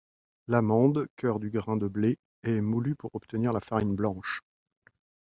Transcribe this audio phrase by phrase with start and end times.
[0.47, 4.41] L'amande, cœur du grain de blé, est moulue pour obtenir la farine blanche.